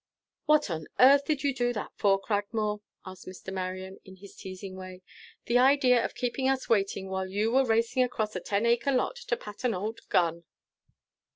"What 0.47 0.71
on 0.71 0.87
earth 0.99 1.25
did 1.25 1.43
you 1.43 1.53
do 1.53 1.73
that 1.73 1.91
for, 1.95 2.19
Cragmore?" 2.19 2.81
asked 3.05 3.27
Mr. 3.27 3.53
Marion, 3.53 3.99
in 4.03 4.15
his 4.15 4.35
teasing 4.35 4.75
way. 4.75 5.03
"The 5.45 5.59
idea 5.59 6.03
of 6.03 6.15
keeping 6.15 6.49
us 6.49 6.67
waiting 6.67 7.07
while 7.07 7.29
you 7.29 7.51
were 7.51 7.65
racing 7.65 8.01
across 8.01 8.35
a 8.35 8.39
ten 8.39 8.65
acre 8.65 8.91
lot 8.93 9.15
to 9.17 9.37
pat 9.37 9.63
an 9.63 9.75
old 9.75 9.99
gun." 10.09 10.45